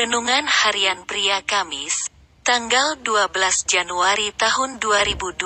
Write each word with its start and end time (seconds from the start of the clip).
Renungan 0.00 0.48
Harian 0.48 1.04
Pria 1.04 1.44
Kamis, 1.44 2.08
tanggal 2.40 2.96
12 3.04 3.36
Januari 3.68 4.32
tahun 4.32 4.80
2023 4.80 5.44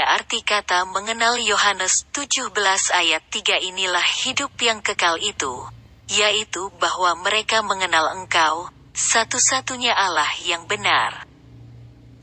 arti 0.00 0.40
kata 0.40 0.88
mengenal 0.88 1.36
Yohanes 1.36 2.08
17 2.16 2.48
ayat 2.96 3.20
3 3.28 3.60
inilah 3.60 4.08
hidup 4.24 4.56
yang 4.56 4.80
kekal 4.80 5.20
itu, 5.20 5.68
yaitu 6.08 6.72
bahwa 6.80 7.12
mereka 7.28 7.60
mengenal 7.60 8.08
engkau, 8.16 8.72
satu-satunya 8.96 9.92
Allah 9.92 10.32
yang 10.48 10.64
benar, 10.64 11.28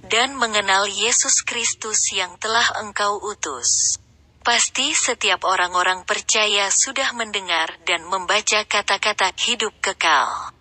dan 0.09 0.33
mengenal 0.33 0.89
Yesus 0.89 1.45
Kristus 1.45 2.09
yang 2.09 2.41
telah 2.41 2.73
engkau 2.81 3.21
utus. 3.21 4.01
Pasti 4.41 4.97
setiap 4.97 5.45
orang-orang 5.45 6.09
percaya 6.09 6.73
sudah 6.73 7.13
mendengar 7.13 7.77
dan 7.85 8.01
membaca 8.09 8.65
kata-kata 8.65 9.29
hidup 9.37 9.77
kekal. 9.77 10.57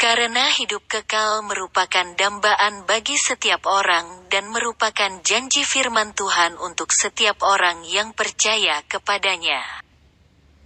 Karena 0.00 0.48
hidup 0.48 0.88
kekal 0.88 1.44
merupakan 1.44 2.16
dambaan 2.16 2.88
bagi 2.88 3.20
setiap 3.20 3.68
orang 3.68 4.32
dan 4.32 4.48
merupakan 4.48 5.20
janji 5.20 5.60
firman 5.60 6.16
Tuhan 6.16 6.56
untuk 6.56 6.88
setiap 6.88 7.44
orang 7.44 7.84
yang 7.84 8.16
percaya 8.16 8.80
kepadanya. 8.88 9.60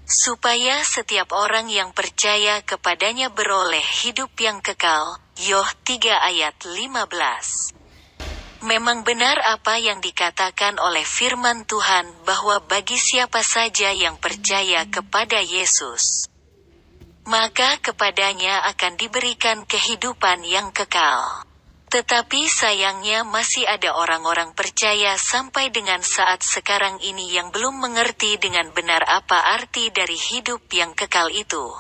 Supaya 0.07 0.87
setiap 0.87 1.35
orang 1.35 1.67
yang 1.67 1.91
percaya 1.91 2.63
kepadanya 2.63 3.27
beroleh 3.27 3.83
hidup 4.07 4.31
yang 4.39 4.63
kekal, 4.63 5.19
Yoh 5.43 5.67
3 5.83 6.15
ayat 6.31 6.55
15. 6.63 7.75
Memang 8.63 9.03
benar 9.03 9.43
apa 9.43 9.83
yang 9.83 9.99
dikatakan 9.99 10.79
oleh 10.79 11.03
firman 11.03 11.67
Tuhan 11.67 12.07
bahwa 12.23 12.63
bagi 12.71 12.95
siapa 12.95 13.43
saja 13.43 13.91
yang 13.91 14.15
percaya 14.23 14.87
kepada 14.87 15.43
Yesus, 15.43 16.31
maka 17.25 17.81
kepadanya 17.81 18.69
akan 18.69 19.01
diberikan 19.01 19.65
kehidupan 19.65 20.45
yang 20.45 20.69
kekal. 20.77 21.45
Tetapi 21.89 22.51
sayangnya 22.51 23.23
masih 23.23 23.65
ada 23.65 23.95
orang-orang 23.95 24.53
percaya 24.53 25.15
sampai 25.17 25.71
dengan 25.71 26.03
saat 26.03 26.43
sekarang 26.43 26.99
ini 27.01 27.33
yang 27.33 27.49
belum 27.55 27.81
mengerti 27.81 28.37
dengan 28.37 28.69
benar 28.75 29.01
apa 29.07 29.57
arti 29.57 29.89
dari 29.95 30.19
hidup 30.19 30.67
yang 30.75 30.93
kekal 30.93 31.31
itu. 31.31 31.71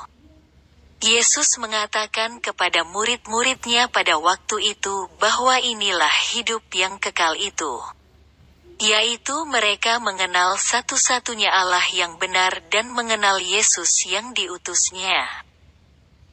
Yesus 1.04 1.60
mengatakan 1.60 2.40
kepada 2.40 2.86
murid-muridnya 2.88 3.92
pada 3.92 4.16
waktu 4.16 4.72
itu 4.72 5.12
bahwa 5.20 5.60
inilah 5.60 6.14
hidup 6.32 6.64
yang 6.72 6.96
kekal 6.96 7.36
itu. 7.36 7.82
Yaitu 8.82 9.46
mereka 9.46 10.02
mengenal 10.02 10.58
satu-satunya 10.58 11.46
Allah 11.46 11.84
yang 11.94 12.18
benar 12.18 12.58
dan 12.74 12.90
mengenal 12.90 13.38
Yesus 13.38 14.02
yang 14.10 14.34
diutusnya. 14.34 15.46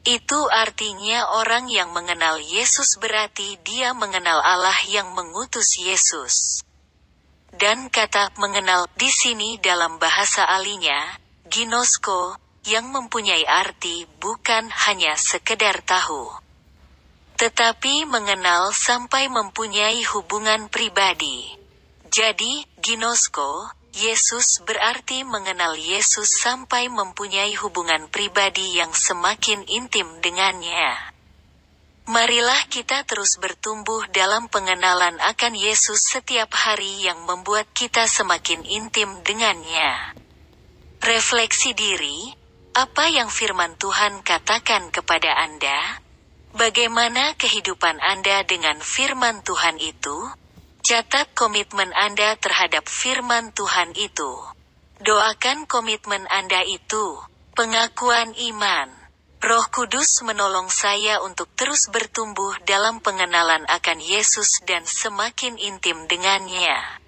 Itu 0.02 0.50
artinya 0.50 1.38
orang 1.38 1.70
yang 1.70 1.94
mengenal 1.94 2.42
Yesus 2.42 2.98
berarti 2.98 3.54
dia 3.62 3.94
mengenal 3.94 4.42
Allah 4.42 4.74
yang 4.90 5.14
mengutus 5.14 5.78
Yesus. 5.78 6.66
Dan 7.54 7.86
kata 7.86 8.34
mengenal 8.34 8.90
di 8.98 9.06
sini 9.06 9.62
dalam 9.62 10.02
bahasa 10.02 10.42
alinya, 10.42 11.22
ginosko, 11.46 12.34
yang 12.66 12.90
mempunyai 12.90 13.46
arti 13.46 14.06
bukan 14.18 14.70
hanya 14.90 15.14
sekedar 15.14 15.82
tahu. 15.86 16.30
Tetapi 17.38 18.06
mengenal 18.06 18.74
sampai 18.74 19.30
mempunyai 19.30 20.02
hubungan 20.10 20.66
pribadi. 20.66 21.61
Jadi, 22.12 22.68
ginosko, 22.76 23.72
Yesus 23.96 24.60
berarti 24.68 25.24
mengenal 25.24 25.80
Yesus 25.80 26.44
sampai 26.44 26.92
mempunyai 26.92 27.56
hubungan 27.56 28.04
pribadi 28.12 28.76
yang 28.76 28.92
semakin 28.92 29.64
intim 29.64 30.20
dengannya. 30.20 30.92
Marilah 32.12 32.68
kita 32.68 33.08
terus 33.08 33.40
bertumbuh 33.40 34.04
dalam 34.12 34.52
pengenalan 34.52 35.16
akan 35.24 35.56
Yesus 35.56 36.12
setiap 36.12 36.52
hari 36.52 37.00
yang 37.00 37.24
membuat 37.24 37.72
kita 37.72 38.04
semakin 38.04 38.60
intim 38.68 39.08
dengannya. 39.24 40.12
Refleksi 41.00 41.72
diri, 41.72 42.28
apa 42.76 43.08
yang 43.08 43.32
firman 43.32 43.80
Tuhan 43.80 44.20
katakan 44.20 44.92
kepada 44.92 45.32
Anda? 45.48 46.04
Bagaimana 46.52 47.32
kehidupan 47.40 48.04
Anda 48.04 48.44
dengan 48.44 48.84
firman 48.84 49.40
Tuhan 49.40 49.80
itu? 49.80 50.41
Catat 50.82 51.30
komitmen 51.38 51.94
Anda 51.94 52.34
terhadap 52.42 52.90
firman 52.90 53.54
Tuhan 53.54 53.94
itu. 53.94 54.34
Doakan 54.98 55.70
komitmen 55.70 56.26
Anda 56.26 56.66
itu. 56.66 57.22
Pengakuan 57.54 58.34
iman. 58.34 58.90
Roh 59.38 59.66
Kudus 59.70 60.26
menolong 60.26 60.66
saya 60.74 61.22
untuk 61.22 61.46
terus 61.54 61.86
bertumbuh 61.86 62.58
dalam 62.66 62.98
pengenalan 62.98 63.62
akan 63.70 63.98
Yesus 64.02 64.58
dan 64.66 64.82
semakin 64.82 65.54
intim 65.54 66.10
dengannya. 66.10 67.01